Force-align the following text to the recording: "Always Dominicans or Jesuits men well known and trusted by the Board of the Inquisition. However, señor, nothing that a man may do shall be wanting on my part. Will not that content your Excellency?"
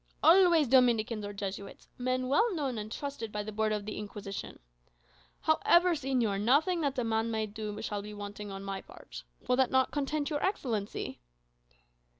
"Always 0.23 0.67
Dominicans 0.67 1.23
or 1.23 1.31
Jesuits 1.31 1.87
men 1.95 2.27
well 2.27 2.55
known 2.55 2.79
and 2.79 2.91
trusted 2.91 3.31
by 3.31 3.43
the 3.43 3.51
Board 3.51 3.71
of 3.71 3.85
the 3.85 3.99
Inquisition. 3.99 4.57
However, 5.41 5.91
señor, 5.93 6.41
nothing 6.41 6.81
that 6.81 6.97
a 6.97 7.03
man 7.03 7.29
may 7.29 7.45
do 7.45 7.79
shall 7.83 8.01
be 8.01 8.11
wanting 8.15 8.49
on 8.49 8.63
my 8.63 8.81
part. 8.81 9.21
Will 9.47 9.57
not 9.57 9.69
that 9.69 9.91
content 9.91 10.31
your 10.31 10.43
Excellency?" 10.43 11.21